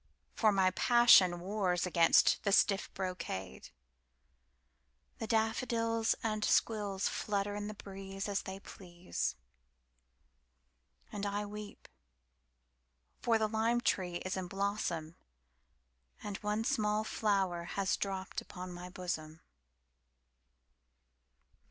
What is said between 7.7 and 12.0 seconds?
breezeAs they please. And I weep;